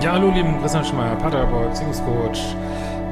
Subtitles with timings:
[0.00, 2.54] Ja, hallo lieben Christian Schmeier, Paterboy, Beziehungscoach.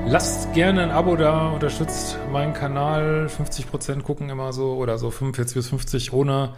[0.06, 3.26] Lasst gerne ein Abo da, unterstützt meinen Kanal.
[3.26, 6.54] 50% gucken immer so oder so 45 bis 50 ohne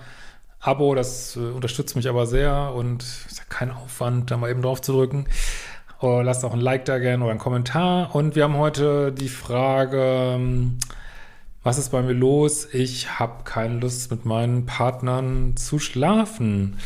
[0.60, 0.94] Abo.
[0.94, 4.82] Das äh, unterstützt mich aber sehr und ist ja kein Aufwand, da mal eben drauf
[4.82, 5.26] zu drücken.
[6.00, 8.14] Oh, lasst auch ein Like da gerne oder einen Kommentar.
[8.14, 10.78] Und wir haben heute die Frage, ähm,
[11.62, 12.68] was ist bei mir los?
[12.74, 16.76] Ich habe keine Lust mit meinen Partnern zu schlafen.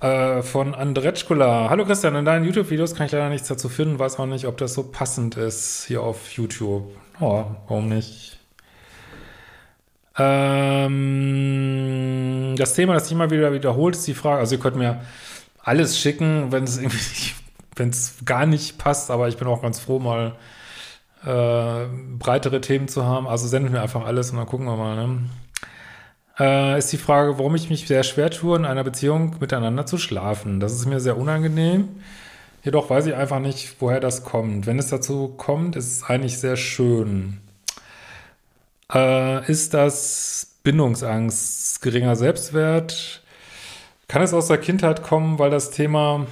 [0.00, 1.70] Äh, von Andretschkula.
[1.70, 4.58] Hallo Christian, in deinen YouTube-Videos kann ich leider nichts dazu finden, weiß auch nicht, ob
[4.58, 6.94] das so passend ist hier auf YouTube.
[7.18, 8.38] Oh, warum nicht?
[10.18, 11.06] Ähm,
[12.58, 15.00] das Thema, das sich immer wieder wiederholt, ist die Frage, also ihr könnt mir
[15.62, 17.32] alles schicken, wenn es irgendwie,
[17.76, 20.36] wenn es gar nicht passt, aber ich bin auch ganz froh, mal
[21.24, 21.86] äh,
[22.18, 23.26] breitere Themen zu haben.
[23.26, 25.20] Also sendet mir einfach alles und dann gucken wir mal, ne?
[26.38, 29.98] Äh, ist die Frage, warum ich mich sehr schwer tue, in einer Beziehung miteinander zu
[29.98, 30.60] schlafen.
[30.60, 31.88] Das ist mir sehr unangenehm.
[32.62, 34.66] Jedoch weiß ich einfach nicht, woher das kommt.
[34.66, 37.38] Wenn es dazu kommt, ist es eigentlich sehr schön.
[38.92, 43.22] Äh, ist das Bindungsangst, geringer Selbstwert?
[44.08, 46.26] Kann es aus der Kindheit kommen, weil das Thema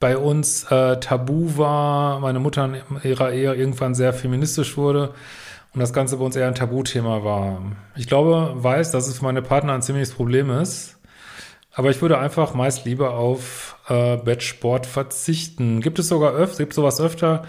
[0.00, 5.14] bei uns äh, tabu war, meine Mutter in ihrer Ehe irgendwann sehr feministisch wurde
[5.74, 7.62] und das Ganze bei uns eher ein Tabuthema war.
[7.96, 10.98] Ich glaube, weiß, dass es für meine Partner ein ziemliches Problem ist.
[11.74, 15.80] Aber ich würde einfach meist lieber auf äh, Bettsport verzichten.
[15.80, 17.44] Gibt es sogar öfter, gibt sowas öfter?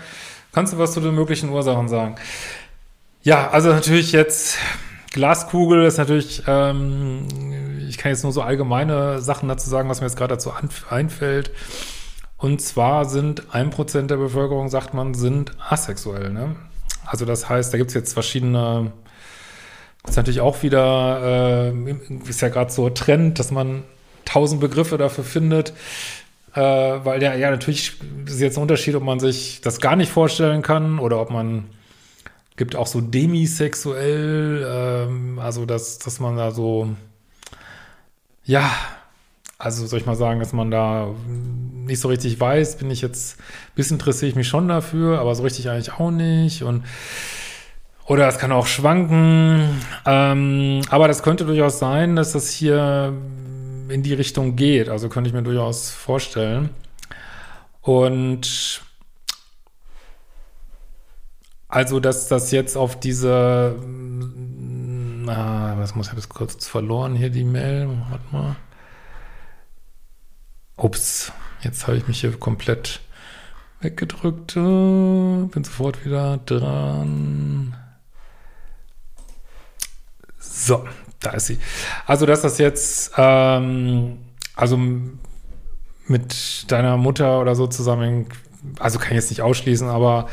[0.54, 2.16] Kannst du was zu den möglichen Ursachen sagen?
[3.22, 4.58] Ja, also natürlich jetzt
[5.12, 7.28] Glaskugel ist natürlich, ähm,
[7.88, 10.52] ich kann jetzt nur so allgemeine Sachen dazu sagen, was mir jetzt gerade dazu
[10.90, 11.52] einfällt.
[12.38, 16.32] Und zwar sind ein Prozent der Bevölkerung, sagt man, sind asexuell.
[16.32, 16.56] Ne?
[17.06, 18.92] Also das heißt, da gibt es jetzt verschiedene,
[20.08, 21.96] ist natürlich auch wieder, äh,
[22.28, 23.84] ist ja gerade so Trend, dass man
[24.26, 25.74] tausend Begriffe dafür findet,
[26.54, 27.94] äh, weil ja, ja, natürlich
[28.26, 31.66] ist jetzt ein Unterschied, ob man sich das gar nicht vorstellen kann oder ob man,
[32.56, 36.90] gibt auch so demisexuell, ähm, also dass, dass man da so,
[38.46, 38.70] ja,
[39.64, 43.40] also soll ich mal sagen, dass man da nicht so richtig weiß, bin ich jetzt,
[43.40, 46.64] ein bisschen interessiere ich mich schon dafür, aber so richtig eigentlich auch nicht.
[46.64, 46.84] Und
[48.06, 53.14] oder es kann auch schwanken, ähm, aber das könnte durchaus sein, dass das hier
[53.88, 56.70] in die Richtung geht, also könnte ich mir durchaus vorstellen.
[57.82, 58.82] Und
[61.70, 67.46] also, dass das jetzt auf diese, na, was muss ich das kurz verloren hier, die
[67.46, 68.56] Mail, warte mal.
[70.78, 73.02] Ups, jetzt habe ich mich hier komplett
[73.82, 74.56] weggedrückt.
[74.56, 77.76] Bin sofort wieder dran.
[80.40, 80.86] So,
[81.20, 81.60] da ist sie.
[82.06, 84.18] Also, dass das jetzt, ähm,
[84.56, 84.80] also
[86.08, 88.28] mit deiner Mutter oder so zusammen,
[88.80, 90.28] also kann ich jetzt nicht ausschließen, aber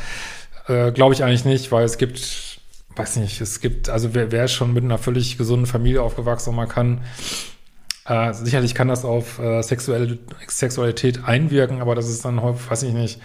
[0.67, 2.61] äh, glaube ich eigentlich nicht, weil es gibt,
[2.97, 6.51] weiß nicht, es gibt, also wer, wer ist schon mit einer völlig gesunden Familie aufgewachsen
[6.51, 7.03] und man kann
[8.11, 12.83] äh, sicherlich kann das auf äh, sexuelle, Sexualität einwirken, aber das ist dann häufig, weiß
[12.83, 13.21] ich nicht,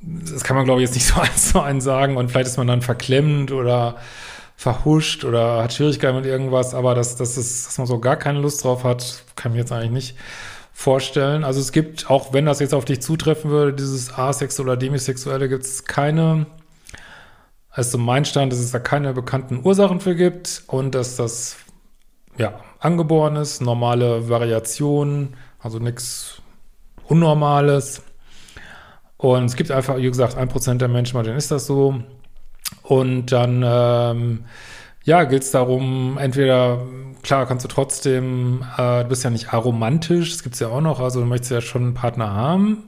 [0.00, 2.56] das kann man, glaube ich, jetzt nicht so eins zu eins sagen und vielleicht ist
[2.56, 3.96] man dann verklemmt oder
[4.56, 8.40] verhuscht oder hat Schwierigkeiten mit irgendwas, aber dass, dass, es, dass man so gar keine
[8.40, 10.16] Lust drauf hat, kann ich mir jetzt eigentlich nicht
[10.72, 11.44] vorstellen.
[11.44, 15.48] Also es gibt, auch wenn das jetzt auf dich zutreffen würde, dieses asexuelle oder demisexuelle,
[15.48, 16.46] gibt es keine,
[17.70, 21.56] also mein Stand, dass es da keine bekannten Ursachen für gibt und dass das,
[22.38, 26.40] ja, angeborenes, normale Variation, also nichts
[27.08, 28.02] Unnormales.
[29.16, 32.02] Und es gibt einfach, wie gesagt, ein Prozent der Menschen, bei denen ist das so.
[32.82, 34.44] Und dann, ähm,
[35.04, 36.82] ja, gilt es darum, entweder,
[37.22, 40.80] klar, kannst du trotzdem, äh, du bist ja nicht aromantisch, das gibt es ja auch
[40.80, 42.84] noch, also du möchtest ja schon einen Partner haben.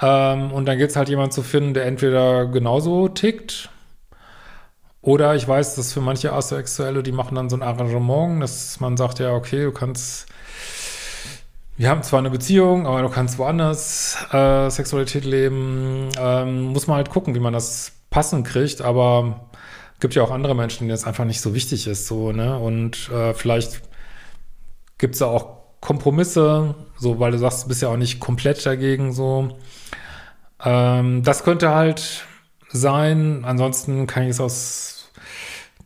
[0.00, 3.68] Ähm, und dann gilt es halt jemanden zu finden, der entweder genauso tickt,
[5.02, 8.96] oder ich weiß, dass für manche Asexuelle, die machen dann so ein Arrangement, dass man
[8.96, 10.26] sagt, ja, okay, du kannst
[11.78, 16.08] wir haben zwar eine Beziehung, aber du kannst woanders äh, Sexualität leben.
[16.18, 19.48] Ähm, muss man halt gucken, wie man das passend kriegt, aber
[20.00, 22.58] gibt ja auch andere Menschen, denen das einfach nicht so wichtig ist, so, ne?
[22.58, 23.82] Und äh, vielleicht
[24.98, 28.66] gibt es da auch Kompromisse, so, weil du sagst, du bist ja auch nicht komplett
[28.66, 29.56] dagegen, so.
[30.64, 32.24] Ähm, das könnte halt
[32.68, 33.44] sein.
[33.44, 35.10] Ansonsten kann ich es aus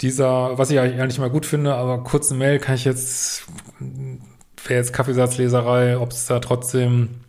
[0.00, 3.44] dieser, was ich eigentlich mal gut finde, aber kurzen Mail kann ich jetzt,
[3.78, 7.22] wäre jetzt Kaffeesatzleserei, ob es da trotzdem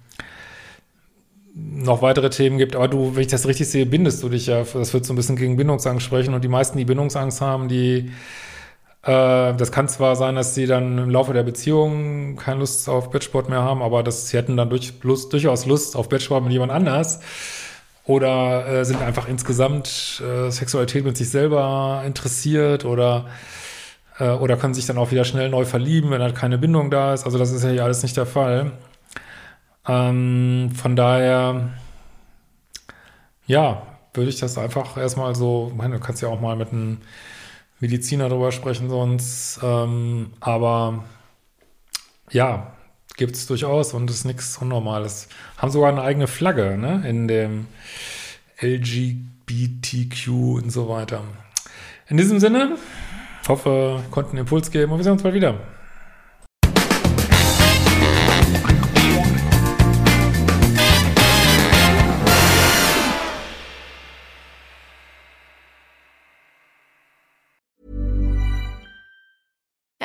[1.54, 2.76] noch weitere Themen gibt.
[2.76, 4.64] Aber du, wenn ich das richtig sehe, bindest du dich ja.
[4.64, 6.34] Das wird so ein bisschen gegen Bindungsangst sprechen.
[6.34, 8.12] Und die meisten, die Bindungsangst haben, die,
[9.04, 13.12] äh, das kann zwar sein, dass sie dann im Laufe der Beziehung keine Lust auf
[13.12, 16.54] Bettsport mehr haben, aber das, sie hätten dann durch, Lust, durchaus Lust auf Bettsport mit
[16.54, 17.20] jemand anders.
[18.06, 23.26] Oder äh, sind einfach insgesamt äh, Sexualität mit sich selber interessiert oder
[24.20, 27.14] äh, oder können sich dann auch wieder schnell neu verlieben, wenn halt keine Bindung da
[27.14, 27.26] ist.
[27.26, 28.74] Also das ist ja hier alles nicht der Fall.
[29.88, 31.70] Ähm, von daher,
[33.46, 33.84] ja,
[34.14, 37.00] würde ich das einfach erstmal so, ich meine, du kannst ja auch mal mit einem
[37.80, 41.04] Mediziner drüber sprechen sonst, ähm, aber
[42.32, 42.74] ja,
[43.16, 45.28] gibt es durchaus und ist nichts Unnormales.
[45.58, 47.68] Haben sogar eine eigene Flagge, ne, in dem
[48.62, 51.24] LGBTQ und so weiter.
[52.08, 52.78] In diesem Sinne,
[53.48, 55.60] hoffe, konnten Impuls geben und wir sehen uns bald wieder.